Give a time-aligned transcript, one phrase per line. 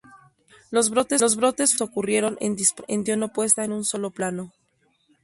[0.71, 4.51] Los brotes frondosos ocurrieron en disposición opuesta en un solo plano.